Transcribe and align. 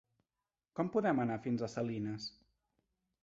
Com 0.79 0.89
podem 0.95 1.21
anar 1.25 1.37
fins 1.45 1.63
a 1.63 1.69
Salines? 1.73 2.25